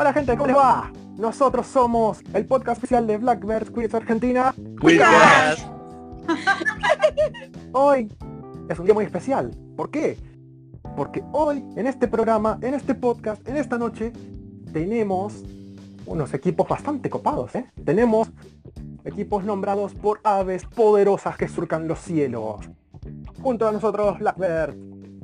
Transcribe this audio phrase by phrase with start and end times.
[0.00, 0.92] Hola gente, ¿cómo les va?
[1.16, 4.54] Nosotros somos el podcast oficial de Blackbird Quiz Argentina.
[4.80, 5.68] Quizás.
[7.72, 8.08] Hoy
[8.68, 9.50] es un día muy especial.
[9.76, 10.16] ¿Por qué?
[10.96, 14.12] Porque hoy, en este programa, en este podcast, en esta noche,
[14.72, 15.42] tenemos
[16.06, 17.68] unos equipos bastante copados, ¿eh?
[17.84, 18.30] Tenemos
[19.04, 22.70] equipos nombrados por aves poderosas que surcan los cielos.
[23.42, 24.76] Junto a nosotros, Blackbird,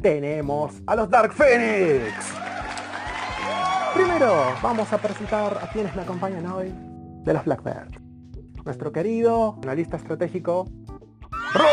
[0.02, 2.43] tenemos a los Dark Phoenix.
[3.94, 6.72] Primero, vamos a presentar a quienes me acompañan hoy
[7.24, 7.90] de los Blackbird.
[8.64, 10.66] Nuestro querido analista estratégico,
[11.52, 11.64] Ro.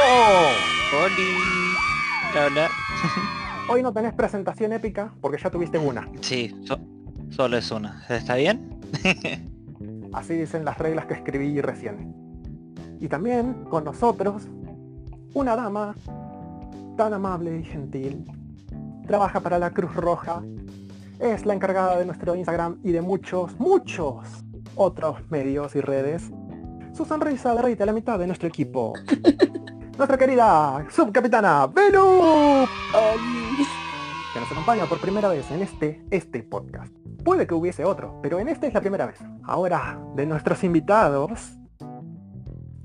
[1.06, 1.38] Oli.
[2.38, 2.68] Hola.
[3.70, 6.08] Hoy no tenés presentación épica porque ya tuviste una.
[6.22, 6.80] Sí, so-
[7.30, 8.04] solo es una.
[8.10, 8.80] ¿Está bien?
[10.14, 12.14] Así dicen las reglas que escribí recién.
[13.00, 14.48] Y también con nosotros,
[15.34, 15.96] una dama
[16.98, 18.26] tan amable y gentil.
[19.08, 20.44] Trabaja para la Cruz Roja.
[21.22, 26.32] Es la encargada de nuestro Instagram y de muchos, muchos otros medios y redes.
[26.94, 28.94] Su sonrisa derrite a la mitad de nuestro equipo.
[30.00, 32.66] Nuestra querida subcapitana Belu.
[34.34, 36.91] Que nos acompaña por primera vez en este, este podcast.
[37.24, 39.20] Puede que hubiese otro, pero en este es la primera vez.
[39.44, 41.56] Ahora, de nuestros invitados,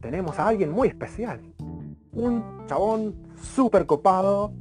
[0.01, 1.41] tenemos a alguien muy especial.
[2.13, 4.53] Un chabón súper copado.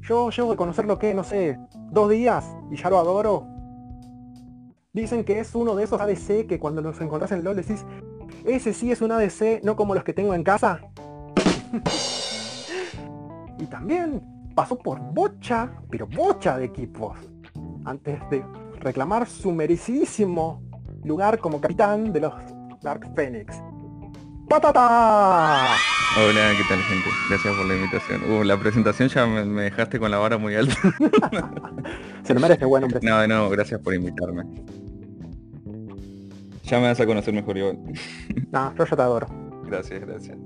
[0.00, 1.56] Yo llevo de conocerlo que, no sé,
[1.92, 3.46] dos días y ya lo adoro.
[4.92, 7.84] Dicen que es uno de esos ADC que cuando los encontrás en LOL decís,
[8.44, 10.80] ese sí es un ADC, no como los que tengo en casa.
[13.58, 14.22] y también
[14.54, 17.16] pasó por bocha, pero bocha de equipos.
[17.84, 18.44] Antes de
[18.80, 20.62] reclamar su merecidísimo
[21.04, 22.34] lugar como capitán de los
[22.82, 23.62] Dark Phoenix.
[24.48, 25.68] ¡Patata!
[26.14, 27.08] Hola, ¿qué tal gente?
[27.30, 28.30] Gracias por la invitación.
[28.30, 30.74] Uh, la presentación ya me, me dejaste con la vara muy alta.
[32.22, 33.00] Se lo merece, buen hombre.
[33.02, 34.44] No, no, gracias por invitarme.
[36.64, 37.78] Ya me vas a conocer mejor igual.
[38.50, 39.26] No, yo ya te adoro.
[39.64, 40.36] Gracias, gracias.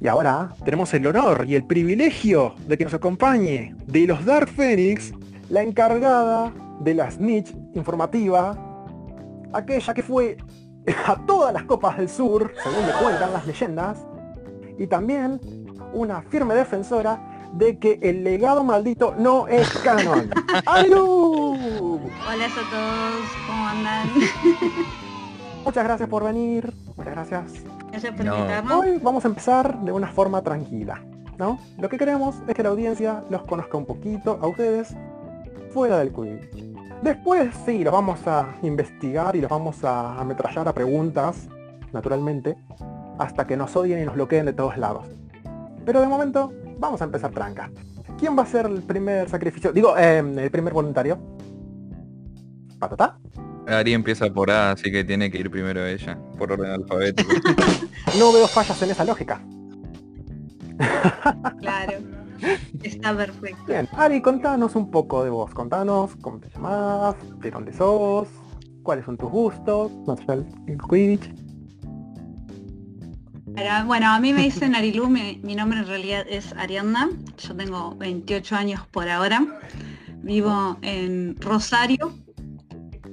[0.00, 4.48] Y ahora tenemos el honor y el privilegio de que nos acompañe de los Dark
[4.48, 5.12] Phoenix
[5.50, 8.56] la encargada de la snitch informativa,
[9.52, 10.38] aquella que fue
[11.06, 14.06] a todas las copas del sur, según me cuentan las leyendas,
[14.80, 15.38] y también
[15.92, 17.20] una firme defensora
[17.52, 20.30] de que el legado maldito no es canon.
[20.66, 22.00] ¡Alu!
[22.26, 24.08] Hola a todos, ¿cómo andan?
[25.64, 27.52] Muchas gracias por venir, muchas gracias.
[27.90, 28.36] Gracias por No.
[28.38, 28.80] invitarnos.
[28.82, 31.02] Hoy vamos a empezar de una forma tranquila,
[31.36, 31.58] ¿no?
[31.76, 34.96] Lo que queremos es que la audiencia los conozca un poquito a ustedes
[35.74, 36.64] fuera del Quidditch.
[37.02, 41.46] Después sí, los vamos a investigar y los vamos a ametrallar a preguntas,
[41.92, 42.56] naturalmente,
[43.20, 45.06] hasta que nos odien y nos bloqueen de todos lados.
[45.84, 47.70] Pero de momento, vamos a empezar tranca.
[48.18, 49.72] ¿Quién va a ser el primer sacrificio?
[49.72, 51.18] Digo, em, el primer voluntario.
[52.78, 53.18] ¿Patata?
[53.66, 57.30] Ari empieza por A, así que tiene que ir primero ella, por orden alfabético.
[58.18, 59.40] No veo fallas en esa lógica.
[61.60, 61.92] Claro.
[62.82, 63.64] Está perfecto.
[63.66, 65.52] Bien, Ari, contanos un poco de vos.
[65.52, 68.28] Contanos cómo te llamás, de dónde sos,
[68.82, 70.16] cuáles son tus gustos, no
[70.66, 71.49] el Quidditch.
[73.60, 77.10] Pero, bueno, a mí me dicen Arilu, mi, mi nombre en realidad es Ariadna.
[77.36, 79.44] Yo tengo 28 años por ahora.
[80.22, 82.10] Vivo en Rosario.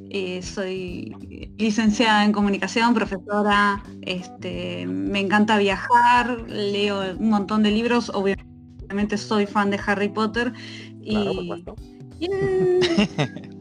[0.09, 3.83] Eh, soy licenciada en comunicación, profesora.
[4.03, 8.09] Este, me encanta viajar, leo un montón de libros.
[8.13, 10.53] Obviamente soy fan de Harry Potter.
[11.03, 11.75] Claro, Y, supuesto.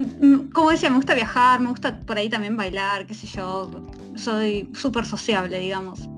[0.00, 3.70] mm, como decía, me gusta viajar, me gusta por ahí también bailar, qué sé yo.
[4.16, 6.08] Soy súper sociable, digamos.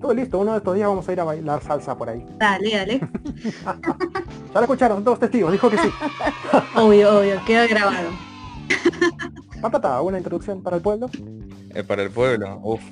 [0.00, 2.24] Todo listo, uno de estos días vamos a ir a bailar salsa por ahí.
[2.38, 3.00] Dale, dale.
[3.54, 5.88] Ya lo escucharon, todos testigos, dijo que sí.
[6.74, 8.08] obvio, obvio, queda grabado.
[9.60, 11.08] Patata, ¿una introducción para el pueblo?
[11.74, 12.82] Eh, para el pueblo, uff.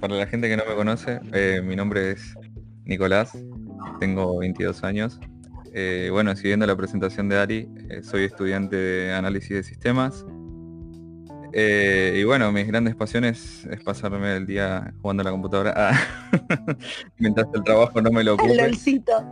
[0.00, 2.34] Para la gente que no me conoce, eh, mi nombre es
[2.84, 3.36] Nicolás,
[4.00, 5.20] tengo 22 años.
[5.78, 10.24] Eh, bueno, siguiendo la presentación de Ari, eh, soy estudiante de análisis de sistemas.
[11.52, 16.00] Eh, y bueno, mis grandes pasiones es pasarme el día jugando a la computadora Ah,
[17.18, 18.54] mientras el trabajo no me lo ocupe.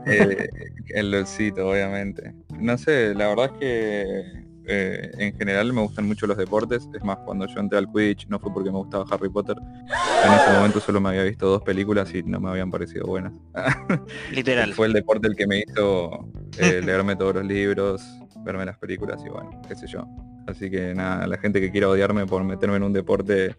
[0.04, 0.50] Eh,
[0.88, 2.34] el LOLcito, obviamente.
[2.58, 6.88] No sé, la verdad es que eh, en general me gustan mucho los deportes.
[6.94, 9.56] Es más, cuando yo entré al Quidditch no fue porque me gustaba Harry Potter.
[9.58, 13.32] En ese momento solo me había visto dos películas y no me habían parecido buenas.
[14.32, 14.72] Literal.
[14.74, 16.28] Fue el deporte el que me hizo
[16.58, 18.02] eh, leerme todos los libros,
[18.44, 20.06] verme las películas y bueno, qué sé yo.
[20.46, 23.54] Así que nada, la gente que quiera odiarme por meterme en un deporte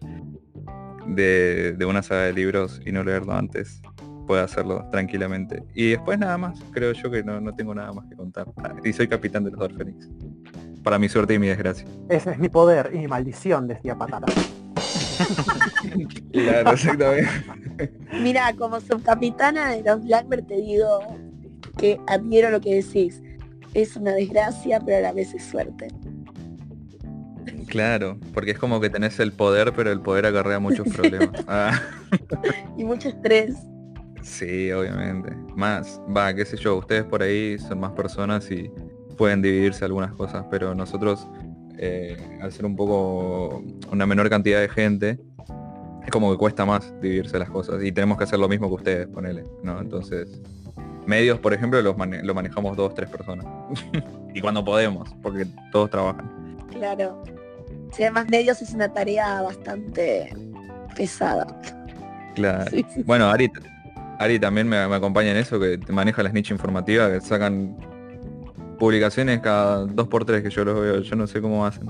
[1.06, 3.80] de, de una saga de libros y no leerlo antes,
[4.26, 5.62] puede hacerlo tranquilamente.
[5.74, 8.46] Y después nada más, creo yo que no, no tengo nada más que contar.
[8.58, 10.08] Ah, y soy capitán de los Dark Phoenix.
[10.86, 11.84] Para mi suerte y mi desgracia.
[12.08, 14.32] Ese es mi poder y mi maldición, decía Patata.
[16.32, 17.28] Claro, exactamente.
[18.20, 21.00] Mira, como subcapitana de los Blackbird te digo
[21.76, 23.20] que adhiero lo que decís.
[23.74, 25.88] Es una desgracia, pero a la vez es suerte.
[27.66, 31.30] Claro, porque es como que tenés el poder, pero el poder acarrea muchos problemas.
[31.48, 31.80] Ah,
[32.76, 33.56] Y mucho estrés.
[34.22, 35.30] sí, obviamente.
[35.56, 38.70] Más, va, qué sé yo, ustedes por ahí son más personas y
[39.16, 41.26] pueden dividirse algunas cosas, pero nosotros,
[41.78, 45.18] eh, al ser un poco una menor cantidad de gente,
[46.04, 48.74] es como que cuesta más dividirse las cosas y tenemos que hacer lo mismo que
[48.74, 49.80] ustedes, ponele, ¿no?
[49.80, 50.40] Entonces,
[51.06, 53.46] medios, por ejemplo, los mane- lo manejamos dos, tres personas.
[54.34, 56.56] y cuando podemos, porque todos trabajan.
[56.70, 57.22] Claro.
[57.92, 60.32] Si además medios es una tarea bastante
[60.96, 61.46] pesada.
[62.34, 62.70] Claro.
[62.70, 63.02] Sí, sí.
[63.04, 63.50] Bueno, Ari,
[64.18, 67.76] Ari también me, me acompaña en eso, que maneja la snitch informativa, que sacan
[68.78, 71.88] publicaciones cada dos por tres que yo los veo, yo no sé cómo hacen.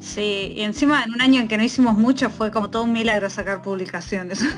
[0.00, 2.92] Sí, y encima en un año en que no hicimos mucho fue como todo un
[2.92, 4.44] milagro sacar publicaciones.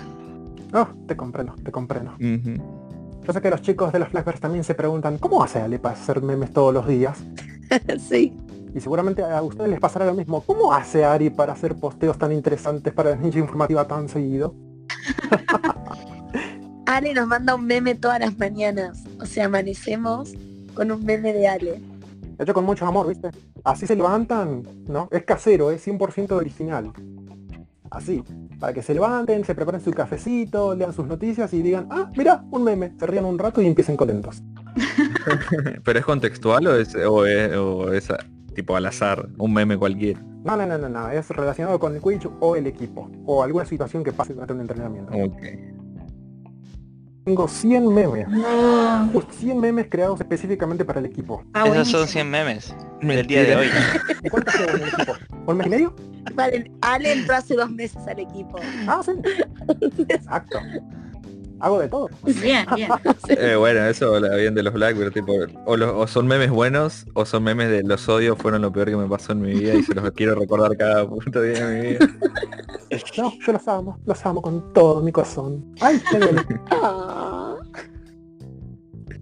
[0.76, 2.16] Oh, te comprendo, te comprendo.
[2.18, 5.94] Yo sé que los chicos de los Blackbirds también se preguntan, ¿cómo hace Ale para
[5.94, 7.16] hacer memes todos los días?
[8.08, 8.32] sí.
[8.74, 10.40] Y seguramente a ustedes les pasará lo mismo.
[10.40, 14.52] ¿Cómo hace Ari para hacer posteos tan interesantes para la ninja informativa tan seguido?
[16.86, 19.04] Ale nos manda un meme todas las mañanas.
[19.20, 20.34] O sea, amanecemos
[20.74, 21.80] con un meme de Ale.
[22.38, 23.30] Hecho con mucho amor, ¿viste?
[23.62, 25.08] Así se levantan, ¿no?
[25.10, 26.92] Es casero, es 100% original.
[27.90, 28.24] Así,
[28.58, 32.44] para que se levanten, se preparen su cafecito, lean sus noticias y digan, ah, mira,
[32.50, 34.42] un meme, se rían un rato y empiecen contentos.
[35.84, 38.08] ¿Pero es contextual o es, o es, o es,
[38.54, 40.20] tipo al azar, un meme cualquiera?
[40.44, 43.64] No, no, no, no, no, es relacionado con el Quidditch o el equipo, o alguna
[43.64, 45.12] situación que pase durante un entrenamiento.
[45.16, 45.42] Ok.
[47.24, 49.10] Tengo 100 memes, No.
[49.30, 51.42] 100 memes creados específicamente para el equipo.
[51.54, 53.68] Ah, Esos son 100 memes del día de hoy.
[54.22, 55.12] ¿Y cuántos llevo en el equipo?
[55.46, 55.96] ¿Un mes y medio?
[56.34, 58.58] Vale, Ale entró hace dos meses al equipo.
[58.86, 59.12] Ah, sí.
[60.08, 60.58] Exacto.
[61.60, 62.08] Hago de todo.
[62.42, 62.90] Bien, bien.
[63.28, 65.32] Eh, bueno, eso habla bien de los Blackbird, tipo,
[65.66, 68.88] o, los- o son memes buenos o son memes de los odios fueron lo peor
[68.90, 71.80] que me pasó en mi vida y se los quiero recordar cada puto día de
[71.80, 71.98] mi vida.
[73.18, 75.74] No, yo los amo, los amo con todo mi corazón.
[75.80, 76.18] Ay, qué.
[76.70, 77.56] Ah.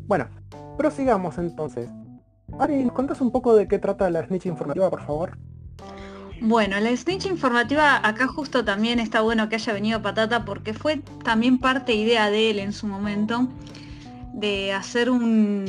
[0.07, 0.29] Bueno,
[0.77, 1.89] prosigamos entonces.
[2.59, 5.39] Ari, ¿nos contás un poco de qué trata la snitch informativa, por favor?
[6.45, 10.97] Bueno, la snitch informativa acá justo también está bueno que haya venido Patata porque fue
[11.23, 13.47] también parte idea de él en su momento
[14.35, 15.67] de hacer un,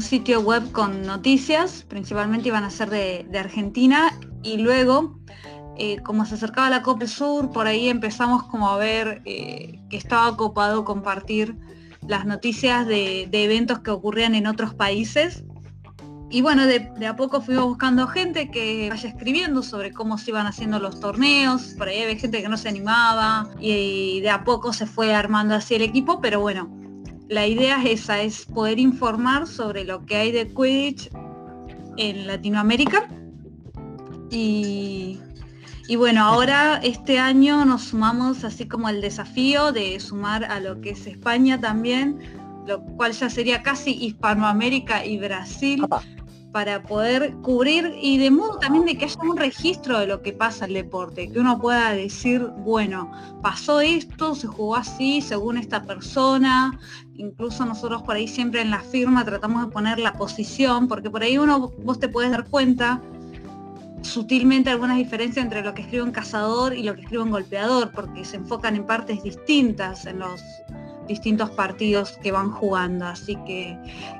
[0.00, 5.18] sitio web con noticias, principalmente iban a ser de, Argentina y luego
[5.76, 9.98] eh, como se acercaba la Copa Sur, por ahí empezamos como a ver eh, que
[9.98, 11.54] estaba copado compartir
[12.08, 15.44] las noticias de, de eventos que ocurrían en otros países
[16.34, 20.32] y bueno, de, de a poco fuimos buscando gente que vaya escribiendo sobre cómo se
[20.32, 24.42] iban haciendo los torneos, por ahí había gente que no se animaba y, de a
[24.42, 26.76] poco se fue armando así el equipo, pero bueno,
[27.28, 31.08] la idea es esa, es poder informar sobre lo que hay de Quidditch
[31.98, 33.08] en Latinoamérica.
[34.32, 35.20] Y,
[35.86, 40.80] y bueno, ahora este año nos sumamos así como el desafío de sumar a lo
[40.80, 42.18] que es España también,
[42.66, 45.86] lo cual ya sería casi Hispanoamérica y Brasil.
[46.54, 50.32] Para poder cubrir y de modo también de que haya un registro de lo que
[50.32, 53.10] pasa el deporte, que uno pueda decir, bueno,
[53.42, 56.78] pasó esto, se jugó así, según esta persona,
[57.16, 61.24] incluso nosotros por ahí siempre en la firma tratamos de poner la posición, porque por
[61.24, 63.02] ahí uno, vos te puedes dar cuenta
[64.02, 67.90] sutilmente algunas diferencias entre lo que escribe un cazador y lo que escribe un golpeador,
[67.90, 70.40] porque se enfocan en partes distintas en los
[71.06, 73.06] distintos partidos que van jugando.
[73.06, 73.78] Así que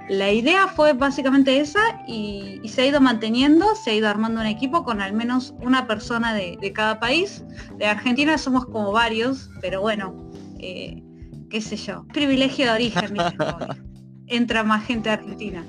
[0.09, 4.41] la idea fue básicamente esa y, y se ha ido manteniendo, se ha ido armando
[4.41, 7.45] un equipo con al menos una persona de, de cada país.
[7.79, 11.03] De Argentina somos como varios, pero bueno, eh,
[11.51, 13.17] qué sé yo, privilegio de origen.
[13.39, 13.85] Como
[14.27, 15.65] entra más gente de Argentina.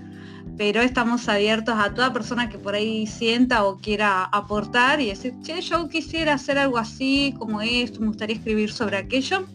[0.57, 5.33] Pero estamos abiertos a toda persona que por ahí sienta o quiera aportar y decir,
[5.41, 9.45] che, yo quisiera hacer algo así, como esto, me gustaría escribir sobre aquello.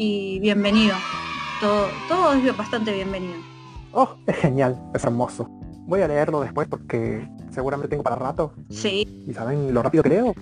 [0.00, 0.94] Y bienvenido.
[1.60, 3.34] Todo, todo es bastante bienvenido.
[3.90, 5.48] Oh, es genial, es hermoso.
[5.88, 8.52] Voy a leerlo después porque seguramente tengo para rato.
[8.70, 10.34] Sí, ¿Y saben lo rápido que leo?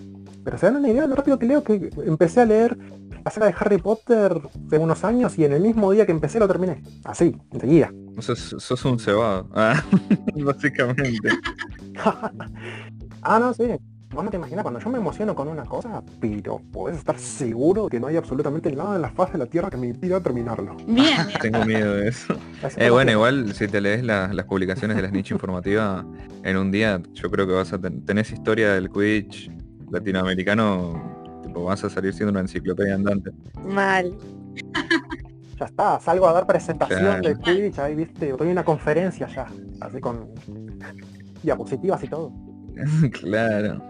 [0.44, 2.76] Pero se dan una idea de lo rápido que leo que empecé a leer
[3.24, 6.38] la saga de Harry Potter hace unos años y en el mismo día que empecé
[6.38, 6.82] lo terminé.
[7.04, 7.90] Así, enseguida.
[8.18, 9.48] Sos, sos un cebado.
[9.54, 9.82] Ah,
[10.34, 11.30] básicamente.
[13.22, 13.70] ah, no, sí.
[14.16, 17.86] Vos no te imaginas, cuando yo me emociono con una cosa, pero podés estar seguro
[17.86, 20.74] que no hay absolutamente nada en la faz de la Tierra que me impida terminarlo.
[20.86, 22.34] Bien, Tengo miedo de eso.
[22.78, 26.02] Eh, bueno, que- igual si te lees la- las publicaciones de las niche informativa,
[26.44, 29.50] en un día yo creo que vas a ten- tenés historia del Quidditch
[29.90, 33.32] latinoamericano, tipo vas a salir siendo una enciclopedia andante.
[33.68, 34.16] Mal.
[35.60, 37.22] Ya está, salgo a dar presentación Claro.
[37.28, 39.46] de Quidditch, ahí viste, doy una conferencia ya,
[39.82, 40.28] así con
[41.42, 42.32] diapositivas y todo.
[43.20, 43.82] claro.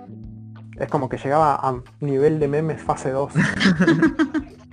[0.78, 3.32] Es como que llegaba a nivel de memes fase 2.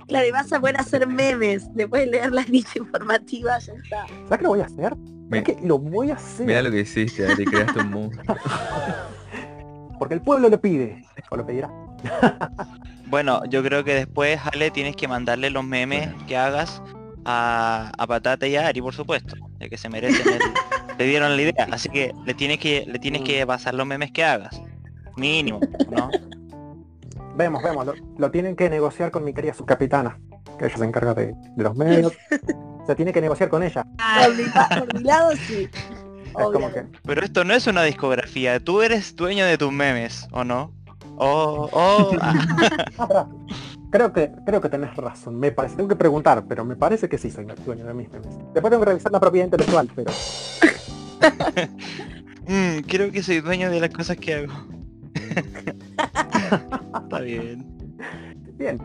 [0.06, 1.74] Claro, y vas a poder hacer memes.
[1.74, 4.06] Después de leer la nicha informativa, ya está.
[4.06, 4.94] ¿Sabes qué lo voy a hacer?
[5.32, 8.22] Es que lo voy a hacer Mira lo que hiciste, Ari, creaste un mundo.
[9.98, 11.70] porque el pueblo lo pide, o lo pedirá.
[13.06, 16.82] Bueno, yo creo que después, Ale, tienes que mandarle los memes que hagas
[17.24, 20.40] a, a Patata y a Ari, por supuesto, ya que se merecen el,
[20.98, 24.10] le dieron la idea, así que le tienes que le tienes que pasar los memes
[24.10, 24.60] que hagas.
[25.16, 26.10] Mínimo, ¿no?
[27.36, 30.18] Vemos, vemos, lo, lo tienen que negociar con mi querida subcapitana,
[30.58, 32.12] que ella se encarga de, de los medios.
[32.86, 33.82] Se tiene que negociar con ella.
[33.96, 35.70] Ah, Por mi, pa- por mi lado, sí.
[36.26, 40.28] Es como que, Pero esto no es una discografía, tú eres dueño de tus memes,
[40.32, 40.70] ¿o no?
[41.16, 43.26] O, o ah,
[43.90, 47.16] creo que creo que tenés razón, me parece, tengo que preguntar, pero me parece que
[47.16, 48.36] sí soy dueño de mis memes.
[48.52, 50.12] Después tengo que revisar la propiedad intelectual, pero
[52.48, 54.52] mm, creo que soy dueño de las cosas que hago.
[57.02, 57.66] Está bien.
[58.58, 58.78] bien.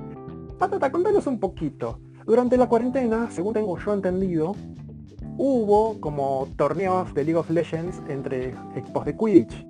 [0.58, 2.00] Patata, contanos un poquito.
[2.26, 4.56] Durante la cuarentena, según tengo yo entendido,
[5.38, 9.66] hubo como torneos de League of Legends entre equipos de Quidditch.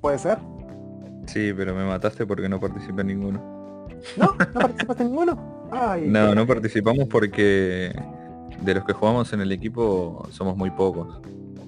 [0.00, 0.38] ¿Puede ser?
[1.26, 3.40] Sí, pero me mataste porque no participé en ninguno.
[4.16, 4.26] ¿No?
[4.38, 5.38] ¿No participaste en ninguno?
[5.70, 7.92] Ay, No, qué- no participamos porque
[8.62, 11.20] de los que jugamos en el equipo somos muy pocos.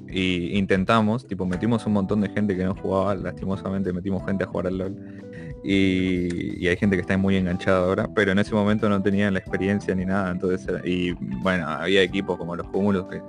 [0.09, 4.47] Y intentamos, tipo, metimos un montón de gente que no jugaba, lastimosamente metimos gente a
[4.47, 4.97] jugar al LOL.
[5.65, 9.33] Y, y hay gente que está muy enganchada ahora, pero en ese momento no tenían
[9.33, 13.21] la experiencia ni nada, entonces y bueno, había equipos como los cúmulos que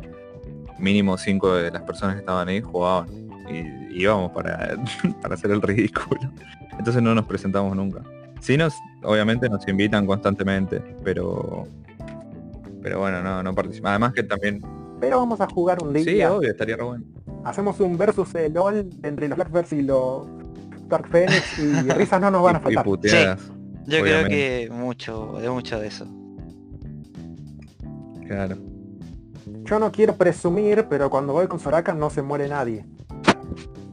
[0.78, 3.08] mínimo cinco de las personas que estaban ahí jugaban.
[3.50, 4.78] Y íbamos para,
[5.22, 6.20] para hacer el ridículo.
[6.78, 8.02] Entonces no nos presentamos nunca.
[8.40, 11.68] Sí nos, obviamente nos invitan constantemente, pero
[12.88, 13.90] pero bueno, no, no participa.
[13.90, 14.62] Además que también.
[15.00, 16.04] Pero vamos a jugar un día.
[16.04, 17.04] Sí, obvio, estaría re bueno.
[17.44, 20.26] Hacemos un versus de LOL entre los Blackbirds y los
[20.90, 22.84] Dark Phoenix y risas no nos van a y faltar.
[22.86, 23.40] puteadas,
[23.86, 24.06] Yo Obviamente.
[24.06, 26.08] creo que mucho, de mucho de eso.
[28.28, 28.58] claro.
[29.64, 32.86] Yo no quiero presumir, pero cuando voy con Soraka no se muere nadie.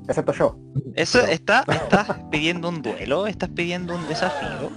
[0.08, 0.56] Excepto yo.
[0.94, 4.70] Eso Pero- está, estás pidiendo un duelo, estás pidiendo un desafío.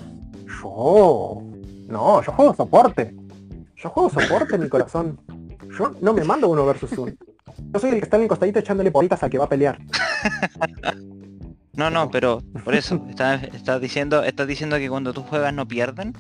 [0.62, 1.44] Yo.
[1.88, 3.16] No, yo juego soporte.
[3.76, 5.20] Yo juego soporte, mi corazón.
[5.78, 7.14] Yo no me mando uno versus uno.
[7.74, 9.80] Yo soy el que está en el costadito echándole porritas al que va a pelear.
[11.78, 15.68] No, no, pero por eso, estás, estás diciendo, estás diciendo que cuando tú juegas no
[15.68, 16.12] pierden.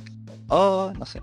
[0.49, 1.19] O no sé.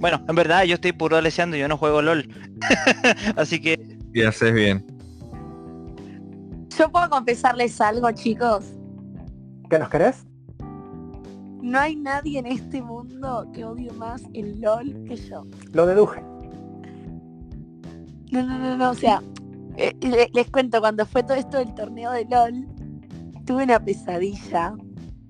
[0.00, 2.26] Bueno, en verdad yo estoy puro leseando y yo no juego LOL.
[3.36, 3.78] Así que
[4.14, 4.86] Y haces bien.
[6.78, 8.64] Yo puedo confesarles algo, chicos.
[9.68, 10.24] ¿Qué nos querés?
[11.60, 15.44] No hay nadie en este mundo que odie más el LOL que yo.
[15.72, 16.22] Lo deduje.
[18.42, 19.22] No, no, no, no, o sea,
[19.76, 22.66] eh, le- les cuento, cuando fue todo esto del torneo de LOL,
[23.46, 24.74] tuve una pesadilla,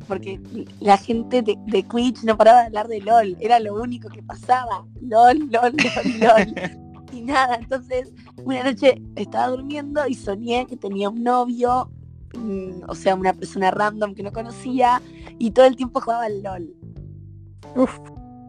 [0.07, 0.41] porque
[0.81, 4.23] la gente de, de Twitch no paraba de hablar de LOL, era lo único que
[4.23, 6.55] pasaba, LOL, LOL, LOL, LOL.
[7.11, 8.13] Y nada, entonces
[8.45, 11.91] una noche estaba durmiendo y soñé que tenía un novio,
[12.37, 15.01] mm, o sea, una persona random que no conocía,
[15.39, 16.75] y todo el tiempo jugaba al LOL.
[17.77, 17.99] Uf,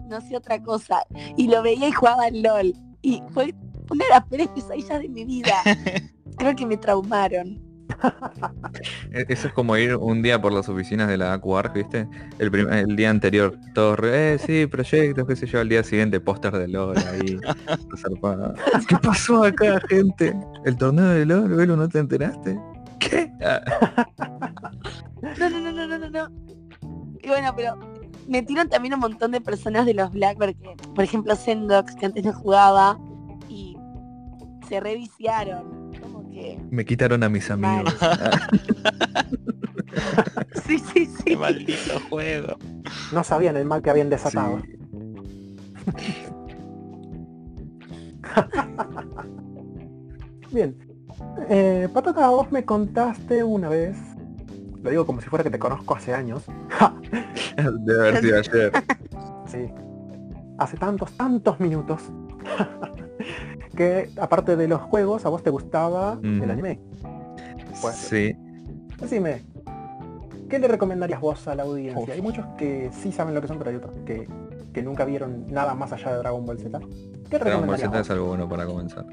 [0.09, 1.03] no hacía otra cosa.
[1.37, 2.73] Y lo veía y jugaba al LOL.
[3.01, 3.55] Y fue
[3.89, 5.55] una de las peores pesadillas de mi vida.
[6.37, 7.59] Creo que me traumaron.
[9.11, 12.07] E- Eso es como ir un día por las oficinas de la AQAR, ¿viste?
[12.37, 16.53] El, día anterior, todos, re, eh, sí, proyectos, qué sé yo, al día siguiente póster
[16.53, 17.39] de LOL ahí.
[18.87, 20.35] ¿Qué pasó acá, gente?
[20.65, 22.59] ¿El torneo de LOL, Velo, no te enteraste?
[22.99, 23.31] ¿Qué?
[23.41, 23.61] Ah,
[25.39, 26.29] No, no, no, no, no, no, no.
[27.21, 27.77] Y bueno, pero
[28.27, 32.23] metieron también un montón de personas de los Blackbird que, por ejemplo, Sendox, que antes
[32.23, 32.97] no jugaba,
[34.69, 35.91] se reviciaron.
[36.01, 36.59] Como que.
[36.69, 37.95] me quitaron a mis amigos.
[40.65, 41.23] Sí, sí, sí.
[41.25, 42.55] qué maldito juego.
[43.11, 44.61] no sabían el mal que habían desatado.
[44.61, 44.77] sí.
[50.51, 50.75] Bien.
[51.49, 53.97] Eh, Patata, vos me contaste una vez,
[54.81, 56.43] lo digo como si fuera que te conozco hace años,
[57.57, 58.71] Debe haber sido ayer.
[59.47, 59.69] sí,
[60.57, 62.01] hace tantos, tantos minutos,
[63.79, 66.81] que aparte de los juegos, a vos te gustaba el anime.
[67.81, 68.35] Puede Sí.
[68.99, 69.41] Decime,
[70.49, 72.03] ¿qué le recomendarías vos a la audiencia?
[72.03, 72.09] Uf.
[72.09, 74.27] Hay muchos que sí saben lo que son, pero hay otros que,
[74.73, 76.77] que nunca vieron nada más allá de Dragon Ball Z.
[77.29, 79.05] ¿Qué Dragon Ball Z es algo bueno para comenzar.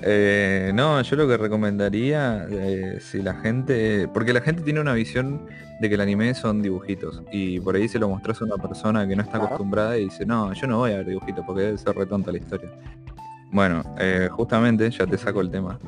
[0.00, 4.94] Eh, no, yo lo que recomendaría, eh, si la gente, porque la gente tiene una
[4.94, 5.42] visión
[5.82, 9.06] de que el anime son dibujitos y por ahí se lo mostrás a una persona
[9.06, 9.46] que no está Claro.
[9.48, 12.38] acostumbrada y dice, no, yo no voy a ver dibujitos porque debe ser retonta la
[12.38, 12.70] historia.
[13.54, 15.78] Bueno, eh, justamente, ya te saco el tema.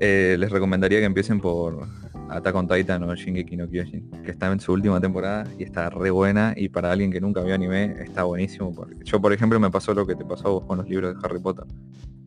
[0.00, 1.86] Eh, les recomendaría que empiecen por
[2.30, 5.90] Attack on Titan o Shingeki no Kyojin, que está en su última temporada y está
[5.90, 8.74] re buena y para alguien que nunca vio anime está buenísimo.
[8.74, 11.14] Porque yo, por ejemplo, me pasó lo que te pasó a vos con los libros
[11.14, 11.66] de Harry Potter.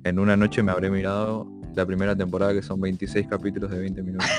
[0.04, 4.04] En una noche me habré mirado la primera temporada que son 26 capítulos de 20
[4.04, 4.30] minutos.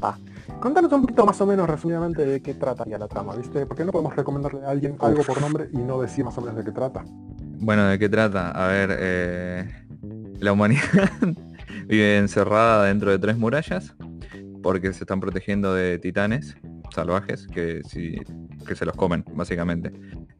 [0.60, 3.66] Contanos un poquito más o menos resumidamente de qué trataría la trama, ¿viste?
[3.66, 6.56] Porque no podemos recomendarle a alguien algo por nombre y no decir más o menos
[6.56, 7.04] de qué trata.
[7.58, 8.50] Bueno, ¿de qué trata?
[8.50, 9.70] A ver, eh,
[10.40, 10.82] la humanidad
[11.88, 13.94] vive encerrada dentro de tres murallas
[14.62, 16.56] porque se están protegiendo de titanes
[16.94, 18.20] salvajes que, si-
[18.66, 19.92] que se los comen, básicamente.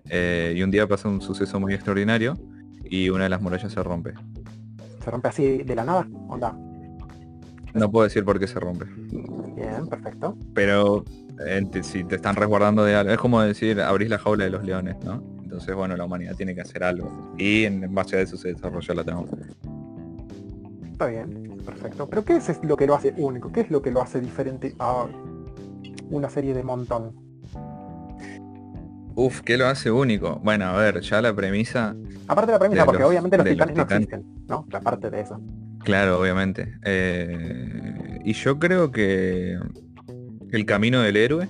[0.09, 2.35] Eh, y un día pasa un suceso muy extraordinario
[2.85, 4.15] y una de las murallas se rompe.
[5.03, 6.57] Se rompe así de la nada, onda.
[7.75, 8.87] No puedo decir por qué se rompe,
[9.55, 10.37] Bien, perfecto.
[10.55, 11.05] pero
[11.47, 14.51] eh, te- si te están resguardando de algo, es como decir, abrís la jaula de
[14.51, 15.23] los leones, ¿no?
[15.57, 17.33] Entonces, bueno, la humanidad tiene que hacer algo.
[17.39, 19.23] Y en base a eso se desarrolla la trama.
[20.93, 22.07] Está bien, perfecto.
[22.11, 23.51] Pero ¿qué es lo que lo hace único?
[23.51, 25.07] ¿Qué es lo que lo hace diferente a
[26.11, 27.13] una serie de montón?
[29.15, 30.41] Uf, ¿qué lo hace único?
[30.45, 31.97] Bueno, a ver, ya la premisa,
[32.29, 34.67] Aparte de la premisa, De porque los- obviamente los titanes no existen, ¿no?
[34.75, 35.41] Aparte de eso.
[35.85, 36.75] claro, obviamente.
[36.85, 39.59] Eh, y yo creo que
[40.51, 41.49] el camino del héroe.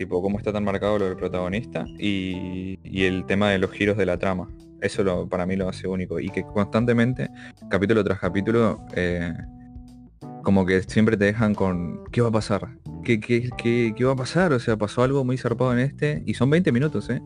[0.00, 4.06] Tipo cómo está tan marcado lo del protagonista, y, el tema de los giros de
[4.06, 4.48] la trama.
[4.80, 6.18] Eso para mí lo hace único.
[6.18, 7.28] Y que constantemente,
[7.68, 9.34] capítulo tras capítulo, eh,
[10.42, 12.78] como que siempre te dejan con ¿qué va a pasar?
[13.04, 14.54] ¿Qué, qué, qué, qué va a pasar?
[14.54, 17.20] O sea, pasó algo muy zarpado en este, y son 20 minutos, ¿eh?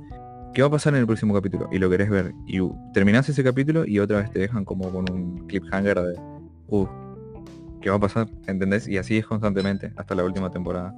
[0.53, 1.69] ¿Qué va a pasar en el próximo capítulo?
[1.71, 2.33] Y lo querés ver.
[2.49, 6.15] Y uh, terminás ese capítulo y otra vez te dejan como con un cliffhanger de
[6.69, 6.87] uh,
[7.81, 8.27] ¿qué va a pasar?
[8.49, 8.89] ¿Entendés?
[8.89, 10.93] Y así es constantemente, hasta la última temporada.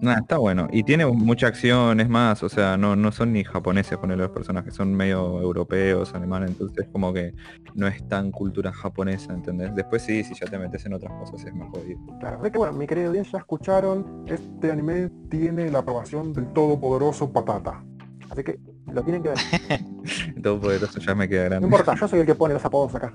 [0.00, 0.66] Nada, está bueno.
[0.72, 4.32] Y tiene mucha acción, es más, o sea, no, no son ni japoneses ponerle los
[4.32, 7.34] personajes, son medio europeos, alemanes, entonces como que
[7.74, 9.74] no es tan cultura japonesa, ¿entendés?
[9.74, 12.00] Después sí, si ya te metes en otras cosas es más jodido.
[12.18, 12.38] Claro.
[12.40, 17.30] Así que bueno, mi querida audiencia, ya escucharon, este anime tiene la aprobación del todopoderoso
[17.30, 17.84] Patata.
[18.30, 18.58] Así que
[18.92, 19.38] lo tienen que ver.
[20.42, 21.66] Todo poderoso ya me queda No grande.
[21.66, 23.12] importa, yo soy el que pone los apodos acá.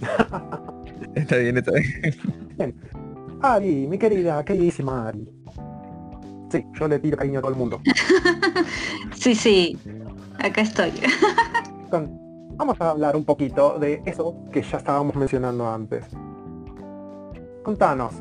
[1.14, 2.74] está bien, está bien.
[3.40, 5.28] Ari, mi querida, queridísima Ari.
[6.54, 7.80] Sí, yo le tiro cariño a todo el mundo.
[9.16, 9.78] Sí, sí,
[10.38, 10.92] acá estoy.
[12.56, 16.04] Vamos a hablar un poquito de eso que ya estábamos mencionando antes.
[17.64, 18.12] Contanos,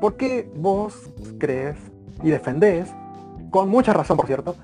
[0.00, 1.76] ¿por qué vos crees
[2.22, 2.92] y defendés,
[3.50, 4.56] con mucha razón por cierto,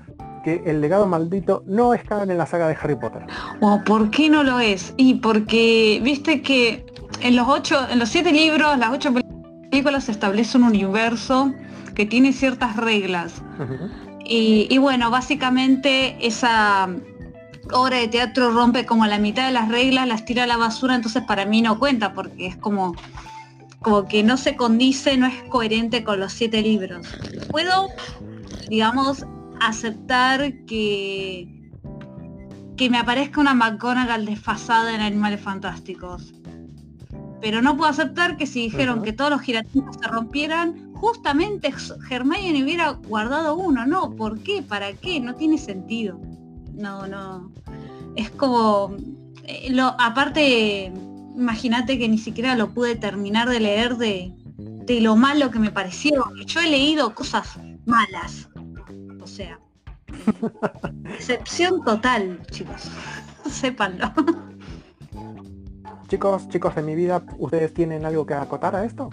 [0.43, 3.25] que el legado maldito no es canon en la saga de Harry Potter?
[3.61, 4.93] O ¿por qué no lo es?
[4.97, 6.85] Y porque, viste que
[7.21, 9.11] en los ocho, en los siete libros, las ocho
[9.71, 11.53] películas se establece un universo
[11.91, 13.41] que tiene ciertas reglas.
[14.25, 16.89] Y, y bueno, básicamente esa
[17.71, 20.95] obra de teatro rompe como la mitad de las reglas, las tira a la basura,
[20.95, 22.95] entonces para mí no cuenta, porque es como,
[23.81, 27.07] como que no se condice, no es coherente con los siete libros.
[27.49, 27.89] Puedo,
[28.69, 29.25] digamos,
[29.59, 31.47] aceptar que,
[32.77, 36.33] que me aparezca una McGonagall desfasada en Animales Fantásticos.
[37.41, 41.73] Pero no puedo aceptar que si dijeron que todos los giratipos se rompieran, justamente
[42.09, 43.85] Hermione hubiera guardado uno.
[43.85, 44.61] No, ¿por qué?
[44.61, 45.19] ¿Para qué?
[45.19, 46.19] No tiene sentido.
[46.73, 47.51] No, no.
[48.15, 48.95] Es como...
[49.43, 50.91] eh, lo, aparte,
[51.35, 55.71] imagínate que ni siquiera lo pude terminar de leer de, de lo malo que me
[55.71, 56.23] pareció.
[56.45, 58.49] Yo he leído cosas malas.
[59.21, 59.59] O sea,
[61.17, 62.89] excepción total, chicos.
[63.49, 64.11] Sépanlo.
[66.07, 69.09] Chicos, chicos de mi vida, ¿ustedes tienen algo que acotar a esto?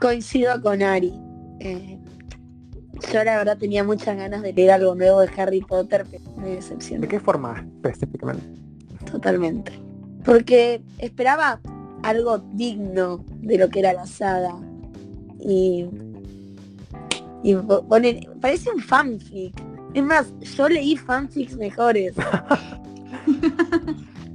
[0.00, 1.12] Coincido con Ari.
[1.60, 1.98] Eh,
[3.12, 6.50] yo la verdad tenía muchas ganas de leer algo nuevo de Harry Potter, pero me
[6.50, 8.44] decepcionó ¿De qué forma específicamente?
[9.10, 9.72] totalmente.
[10.24, 11.60] Porque esperaba
[12.02, 14.56] algo digno de lo que era la saga.
[15.40, 15.86] Y,
[17.42, 17.54] y
[18.40, 19.54] parece un fanfic.
[19.94, 22.14] Es más, yo leí fanfics mejores.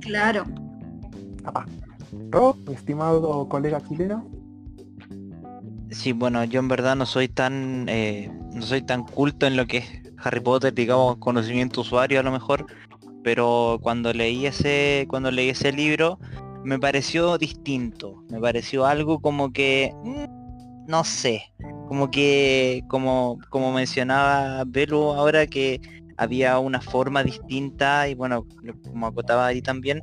[0.02, 0.44] Claro.
[2.68, 4.26] Mi estimado colega chileno.
[5.94, 9.66] Sí, bueno, yo en verdad no soy tan eh, no soy tan culto en lo
[9.68, 12.66] que es Harry Potter, digamos, conocimiento usuario a lo mejor,
[13.24, 16.20] pero cuando leí ese cuando leí ese libro
[16.64, 20.44] me pareció distinto, me pareció algo como que mm,
[20.88, 21.54] no sé,
[21.88, 25.80] como que, como, como mencionaba Belu ahora que
[26.18, 28.46] había una forma distinta y bueno,
[28.84, 30.02] como acotaba ahí también,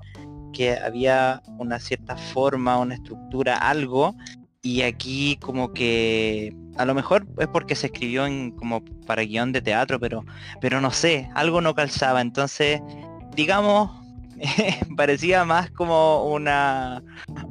[0.53, 4.15] que había una cierta forma, una estructura, algo,
[4.63, 9.53] y aquí como que a lo mejor es porque se escribió en como para guion
[9.53, 10.25] de teatro, pero,
[10.61, 12.81] pero no sé, algo no calzaba, entonces,
[13.35, 13.91] digamos,
[14.97, 17.03] parecía más como una,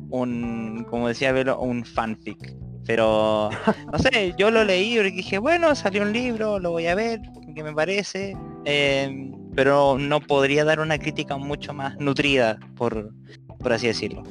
[0.10, 2.56] un, como decía Belo, un fanfic.
[2.86, 3.52] Pero,
[3.92, 7.22] no sé, yo lo leí y dije, bueno, salió un libro, lo voy a ver,
[7.54, 8.36] que me parece.
[8.66, 13.12] Em, pero no podría dar una crítica mucho más nutrida, por,
[13.60, 14.24] por así decirlo.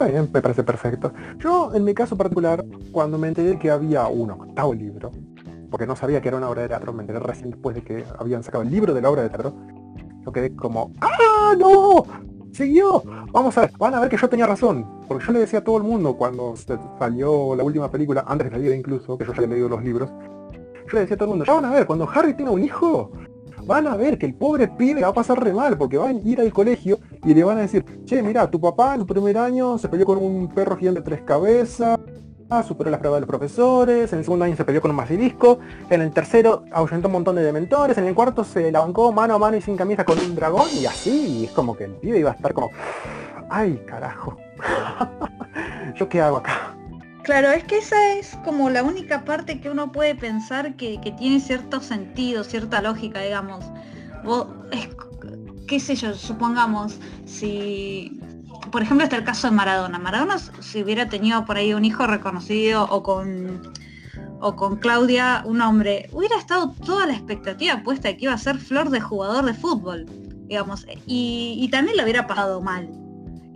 [0.00, 1.12] Está bien, me parece perfecto.
[1.40, 5.10] Yo, en mi caso particular, cuando me enteré que había un octavo libro,
[5.70, 8.06] porque no sabía que era una obra de teatro, me enteré recién después de que
[8.18, 9.52] habían sacado el libro de la obra de teatro,
[10.24, 12.06] yo quedé como, ¡ah, no!
[12.50, 13.02] ¡Siguió!
[13.30, 14.86] Vamos a ver, van a ver que yo tenía razón.
[15.06, 18.56] Porque yo le decía a todo el mundo cuando salió la última película, antes de
[18.56, 21.30] salir incluso, que yo ya había leído los libros, yo le decía a todo el
[21.32, 23.12] mundo, ya van a ver, cuando Harry tiene un hijo,
[23.70, 26.28] van a ver que el pobre pibe va a pasar re mal, porque van a
[26.28, 29.38] ir al colegio y le van a decir, che, mira, tu papá en su primer
[29.38, 31.96] año se peleó con un perro gigante de tres cabezas,
[32.66, 35.60] superó las pruebas de los profesores, en el segundo año se peleó con un basilisco,
[35.88, 39.34] en el tercero ahuyentó un montón de dementores, en el cuarto se la bancó mano
[39.34, 42.18] a mano y sin camisa con un dragón y así, es como que el pibe
[42.18, 42.70] iba a estar como,
[43.50, 44.36] ay carajo,
[45.94, 46.74] ¿yo qué hago acá?
[47.22, 51.40] Claro, es que esa es como la única parte que uno puede pensar que, tiene
[51.40, 53.64] cierto sentido, cierta lógica, digamos.
[55.66, 58.20] Qué sé yo, supongamos, si
[58.70, 59.98] por ejemplo, está el caso de Maradona.
[59.98, 63.72] Maradona si hubiera tenido por ahí un hijo reconocido o con
[64.40, 68.38] o con Claudia un hombre, hubiera estado toda la expectativa puesta de que iba a
[68.38, 70.06] ser flor de jugador de fútbol,
[70.46, 72.88] digamos, y, también lo hubiera pasado mal.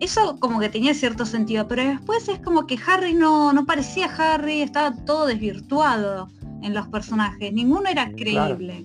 [0.04, 4.04] Eso como que tenía cierto sentido, pero después es como que Harry no, no parecía
[4.04, 6.28] Harry, estaba todo desvirtuado
[6.62, 8.84] en los personajes, ninguno era creíble,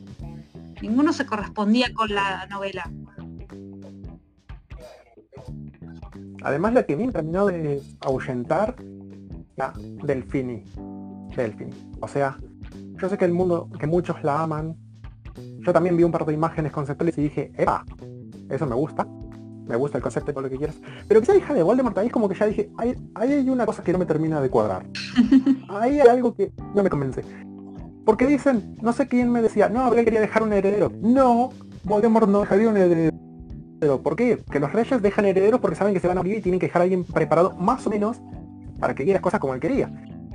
[0.82, 2.90] ninguno se correspondía con la novela.
[6.42, 8.78] Además la que bien terminó de ahuyentar,
[9.58, 10.64] la Delfini.
[11.36, 11.72] Delfini.
[12.00, 12.38] O sea,
[12.96, 14.74] yo sé que el mundo, que muchos la aman.
[15.66, 17.84] Yo también vi un par de imágenes conceptuales y dije, ¡epa!
[18.50, 19.06] Eso me gusta.
[19.70, 20.76] Me gusta el concepto y todo lo que quieras.
[21.08, 23.66] Pero que sea hija de Voldemort ahí es como que ya dije, ahí, hay una
[23.66, 24.86] cosa que no me termina de cuadrar.
[25.70, 27.24] Ahí hay algo que no me convence.
[28.04, 30.92] Porque dicen, no sé quién me decía, no, él quería dejar un heredero.
[31.02, 31.52] No,
[31.84, 33.14] Voldemort no dejaría un heredero
[34.04, 34.44] ¿por qué?
[34.52, 36.68] Que los reyes dejan herederos porque saben que se van a morir y tienen que
[36.68, 38.18] dejar a alguien preparado más o menos
[38.80, 39.90] para que quiera cosas como él quería.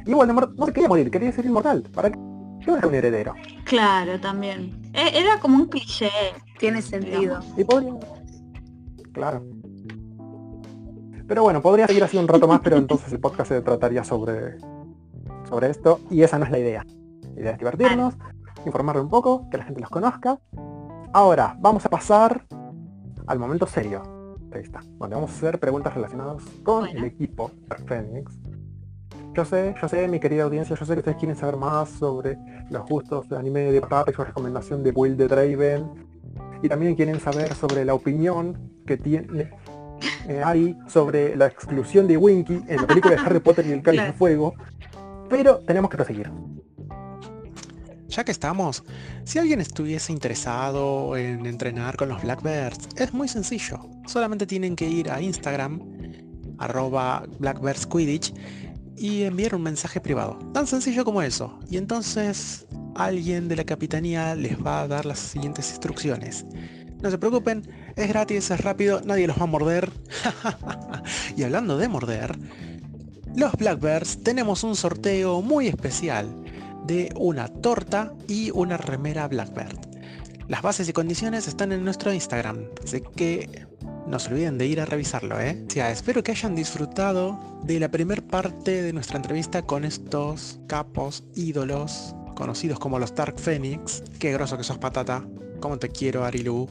[0.07, 1.83] Y Voldemort no se quería morir, quería ser inmortal.
[1.93, 2.19] ¿Para qué
[2.59, 3.35] dejar un heredero?
[3.65, 4.81] Claro, también.
[4.93, 6.11] E, era como un cliché.
[6.59, 7.41] Tiene sentido.
[7.57, 7.93] Y podría...
[9.15, 9.43] Claro.
[11.27, 14.59] Pero bueno, podría seguir así un rato más, pero entonces el podcast se trataría sobre,
[15.49, 16.85] sobre esto y esa no es la idea.
[17.35, 18.15] La idea es divertirnos,
[18.67, 20.39] informarle un poco, que la gente los conozca.
[21.15, 22.45] Ahora, vamos a pasar
[23.27, 24.03] al momento serio
[24.57, 27.51] ahí está donde vamos a hacer preguntas relacionadas con el equipo
[27.87, 28.33] Phoenix.
[29.35, 32.39] Yo sé, yo sé, mi querida audiencia, yo sé que ustedes quieren saber más sobre
[32.71, 36.14] los gustos de anime de y su recomendación de Will de Draven.
[36.65, 39.51] Y también quieren saber sobre la opinión que tiene
[40.27, 44.01] eh, sobre la exclusión de Winky en la película de Harry Potter y el Cáliz
[44.01, 44.55] de Fuego.
[45.29, 46.31] Pero tenemos que proseguir.
[48.09, 48.83] Ya que estamos,
[49.25, 53.81] si alguien estuviese interesado en entrenar con los Blackbirds, es muy sencillo.
[54.07, 55.83] Solamente tienen que ir a Instagram,
[56.57, 58.33] arroba blackbirdsquidditch,
[58.97, 60.39] y enviar un mensaje privado.
[60.53, 61.59] Tan sencillo como eso.
[61.71, 66.47] Y entonces alguien de la capitanía les va a dar las siguientes instrucciones.
[67.03, 67.63] No se preocupen,
[67.97, 69.91] es gratis, es rápido, nadie los va a morder.
[71.37, 72.39] y hablando de morder,
[73.37, 76.29] los Blackbirds tenemos un sorteo muy especial
[76.87, 79.79] de una torta y una remera Blackbird.
[80.49, 83.67] Las bases y condiciones están en nuestro Instagram, así que
[84.07, 85.65] no se olviden de ir a revisarlo, ¿eh?
[85.75, 92.15] espero que hayan disfrutado de la primer parte de nuestra entrevista con estos capos ídolos
[92.35, 94.03] conocidos como los Dark Phoenix.
[94.19, 95.25] Qué groso que sos patata.
[95.61, 96.69] Cómo te quiero, Arilu.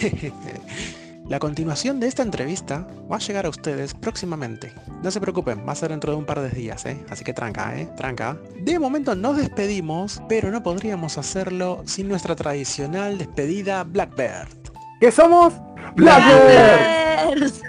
[1.28, 4.74] La continuación de esta entrevista va a llegar a ustedes próximamente.
[5.02, 7.02] No se preocupen, va a ser dentro de un par de días, ¿eh?
[7.08, 7.88] Así que tranca, ¿eh?
[7.96, 8.38] Tranca.
[8.60, 14.70] De momento nos despedimos, pero no podríamos hacerlo sin nuestra tradicional despedida Blackbird.
[15.00, 15.54] ¿Qué somos?
[15.96, 17.62] Blackbirds.